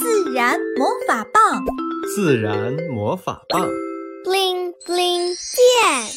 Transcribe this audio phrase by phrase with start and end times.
[0.00, 1.64] 自然魔法棒，
[2.14, 3.64] 自然魔法棒
[4.24, 6.10] ，bling bling 变。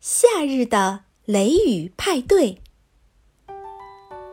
[0.00, 2.60] 夏日的雷雨派对。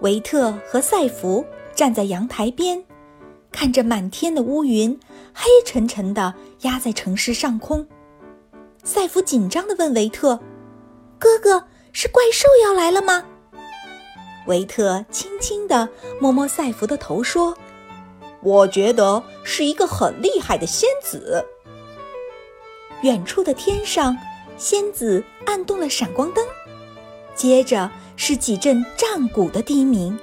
[0.02, 1.46] 维特和赛弗
[1.76, 2.84] 站在阳台边，
[3.52, 5.00] 看着满天的乌云，
[5.32, 7.88] 黑沉沉的压在城市上空。
[8.84, 10.40] 赛弗紧张地问维特
[11.20, 13.26] ：“哥哥，是怪兽要来了吗？”
[14.52, 15.88] 维特轻轻地
[16.20, 17.56] 摸摸赛弗的头，说
[18.44, 21.46] ：“我觉得是一个很厉害的仙子。”
[23.02, 24.18] 远处的天上，
[24.58, 26.46] 仙子按动了闪光灯，
[27.34, 30.20] 接着是几阵战鼓的低鸣。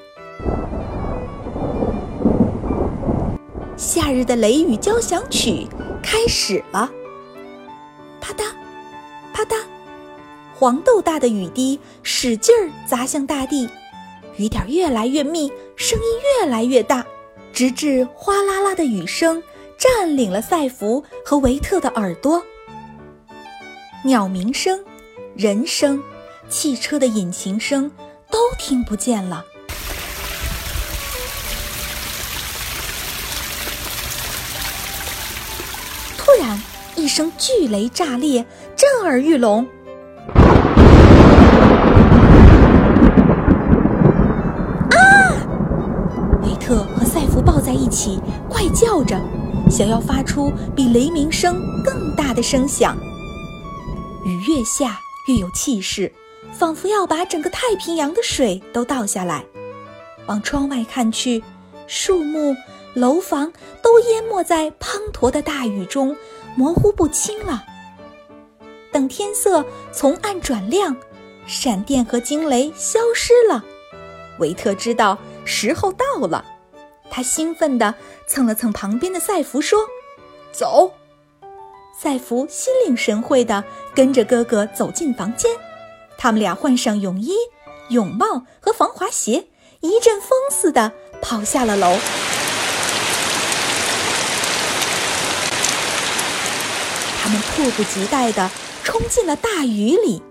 [3.79, 5.67] 夏日的雷雨交响曲
[6.03, 6.91] 开始了，
[8.21, 8.45] 啪嗒，
[9.33, 9.57] 啪嗒，
[10.55, 13.67] 黄豆大的雨滴使劲儿砸向大地。
[14.39, 16.05] 雨点越来越密，声音
[16.41, 17.05] 越来越大，
[17.53, 19.43] 直至哗啦啦的雨声
[19.77, 22.41] 占领了赛弗和维特的耳朵。
[24.05, 24.81] 鸟鸣声、
[25.35, 26.01] 人声、
[26.49, 27.91] 汽车的引擎声
[28.31, 29.45] 都听不见了。
[36.17, 36.63] 突然，
[36.95, 38.47] 一声巨雷炸裂，
[38.77, 39.67] 震耳欲聋。
[47.89, 49.19] 一起，怪叫着，
[49.71, 52.95] 想要发出比雷鸣声更大的声响。
[54.27, 56.13] 雨越下越有气势，
[56.53, 59.43] 仿佛要把整个太平洋的水都倒下来。
[60.27, 61.43] 往窗外看去，
[61.87, 62.55] 树木、
[62.93, 63.51] 楼房
[63.81, 66.15] 都淹没在滂沱的大雨中，
[66.57, 67.65] 模糊不清了。
[68.93, 70.95] 等天色从暗转亮，
[71.47, 73.65] 闪电和惊雷消失了，
[74.41, 75.17] 维特知道
[75.47, 76.45] 时候到了。
[77.11, 77.95] 他兴奋地
[78.27, 79.81] 蹭了蹭旁边的赛弗，说
[80.53, 80.93] ：“走。”
[81.99, 85.51] 赛弗心领神会地跟着哥哥走进房间。
[86.17, 87.33] 他们俩换上泳衣、
[87.89, 89.49] 泳帽和防滑鞋，
[89.81, 91.99] 一阵风似的跑下了楼。
[97.21, 98.49] 他们迫不及待地
[98.85, 100.23] 冲进了大雨里，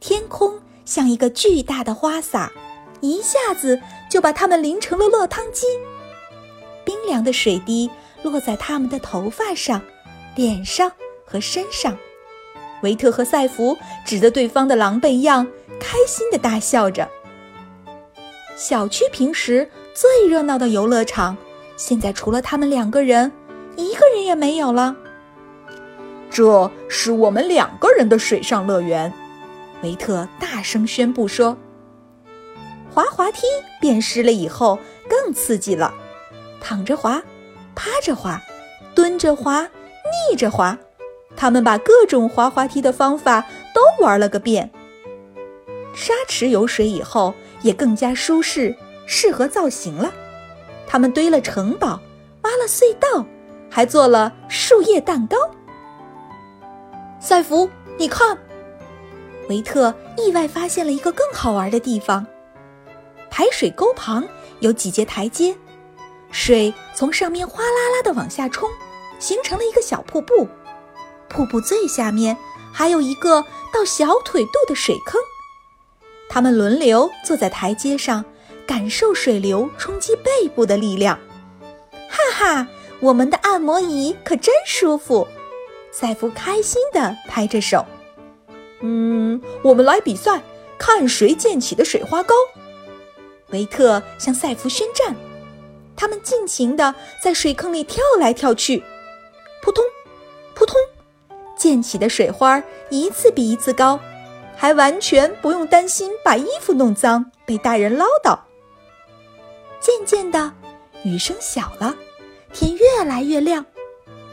[0.00, 2.52] 天空像一个巨大的花洒，
[3.00, 3.80] 一下子
[4.10, 5.66] 就把他们淋成了落汤鸡。
[6.84, 7.90] 冰凉的水滴
[8.22, 9.80] 落在他们的头发上、
[10.36, 10.90] 脸上
[11.24, 11.96] 和身上。
[12.82, 15.46] 维特和赛弗指着对方的狼狈样，
[15.78, 17.08] 开心地大笑着。
[18.56, 21.36] 小区平时最热闹的游乐场，
[21.76, 23.32] 现在除了他们两个人，
[23.76, 24.96] 一个人也没有了。
[26.30, 29.12] 这是我们两个人的水上乐园，
[29.82, 31.56] 维特大声宣布说。
[32.92, 33.42] 滑滑梯
[33.80, 35.94] 变湿了以后，更刺激了。
[36.60, 37.22] 躺着滑，
[37.74, 38.40] 趴着滑，
[38.94, 39.68] 蹲着滑，
[40.30, 40.76] 逆着滑，
[41.36, 44.70] 他们把各种滑滑梯的方法都玩了个遍。
[45.94, 48.74] 沙池有水以后也更加舒适，
[49.06, 50.12] 适合造型了。
[50.86, 52.00] 他们堆了城堡，
[52.42, 53.24] 挖了隧道，
[53.68, 55.36] 还做了树叶蛋糕。
[57.18, 57.68] 赛弗，
[57.98, 58.38] 你看，
[59.48, 62.26] 维特意外发现了一个更好玩的地方：
[63.30, 64.26] 排水沟旁
[64.60, 65.54] 有几节台阶。
[66.30, 68.68] 水从上面哗啦啦地往下冲，
[69.18, 70.48] 形成了一个小瀑布。
[71.28, 72.36] 瀑布最下面
[72.72, 75.20] 还有一个到小腿肚的水坑。
[76.28, 78.24] 他们轮流坐在台阶上，
[78.66, 81.18] 感受水流冲击背部的力量。
[81.92, 82.68] 哈哈，
[83.00, 85.26] 我们的按摩椅可真舒服！
[85.90, 87.84] 赛弗开心地拍着手。
[88.80, 90.40] 嗯，我们来比赛，
[90.78, 92.34] 看谁溅起的水花高。
[93.50, 95.16] 维特向赛弗宣战。
[96.00, 98.82] 他们尽情地在水坑里跳来跳去，
[99.62, 99.84] 扑通，
[100.54, 100.74] 扑通，
[101.58, 104.00] 溅起的水花一次比一次高，
[104.56, 108.38] 还完全不用担心把衣服弄脏被大人唠叨。
[109.78, 110.50] 渐渐的，
[111.04, 111.94] 雨声小了，
[112.50, 113.66] 天越来越亮。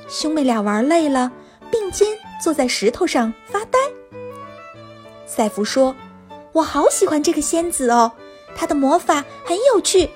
[0.07, 1.29] 兄妹俩玩累了，
[1.69, 3.77] 并肩坐在石头上发呆。
[5.25, 5.93] 赛弗说
[6.53, 8.13] ：“我好喜欢这个仙子哦，
[8.55, 10.09] 她的魔法很有趣。”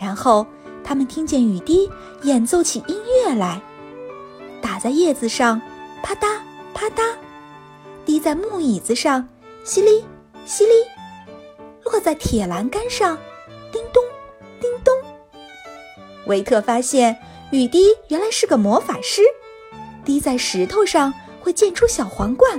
[0.00, 0.46] 然后，
[0.82, 1.90] 他们听见雨滴
[2.22, 3.60] 演奏起音乐来，
[4.62, 5.60] 打在叶子上，
[6.02, 6.40] 啪嗒
[6.72, 7.02] 啪嗒；
[8.06, 9.28] 滴在木椅子上，
[9.62, 10.02] 淅沥
[10.46, 10.86] 淅沥；
[11.84, 13.18] 落在铁栏杆上，
[13.70, 14.02] 叮咚
[14.58, 14.94] 叮咚。
[16.24, 17.18] 维特发现，
[17.50, 19.20] 雨滴原来是个魔法师，
[20.02, 21.12] 滴在石头上
[21.42, 22.58] 会溅出小皇冠，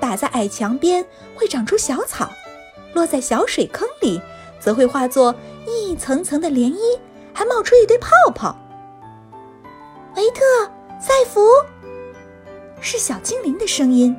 [0.00, 1.04] 打在矮墙边
[1.34, 2.30] 会长出小草，
[2.94, 4.18] 落在小水坑里。
[4.62, 5.34] 则会化作
[5.70, 6.98] 一层层的涟漪，
[7.32, 8.56] 还冒出一堆泡泡。
[10.16, 10.42] 维特、
[11.00, 11.40] 赛弗，
[12.80, 14.16] 是小精灵的声音。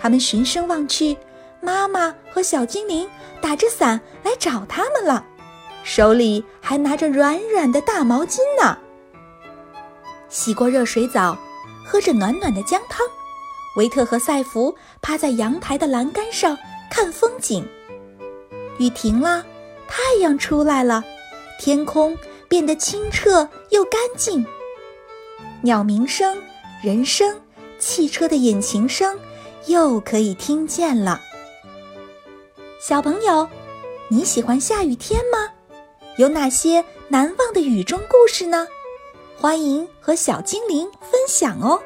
[0.00, 1.16] 他们循声望去，
[1.60, 3.08] 妈妈和小精灵
[3.40, 5.24] 打着伞来找他们了，
[5.84, 8.76] 手里还拿着软软的大毛巾呢。
[10.28, 11.38] 洗过热水澡，
[11.86, 13.06] 喝着暖暖的姜汤，
[13.76, 16.58] 维特和赛弗趴在阳台的栏杆上
[16.90, 17.64] 看风景。
[18.78, 19.44] 雨停了，
[19.94, 21.04] 太阳出来了，
[21.60, 22.16] 天空
[22.48, 24.46] 变得清澈又干净。
[25.60, 26.42] 鸟鸣声、
[26.82, 27.38] 人声、
[27.78, 29.18] 汽车的引擎声，
[29.66, 31.20] 又可以听见了。
[32.80, 33.46] 小朋友，
[34.08, 35.50] 你喜欢下雨天吗？
[36.16, 38.66] 有哪些难忘的雨中故事呢？
[39.38, 41.82] 欢迎和小精灵分享哦。